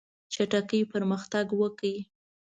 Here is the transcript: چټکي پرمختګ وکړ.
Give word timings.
چټکي 0.33 0.79
پرمختګ 0.91 1.47
وکړ. 1.61 1.95